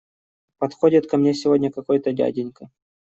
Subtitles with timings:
[0.57, 2.71] Подходит ко мне сегодня какой-то дяденька.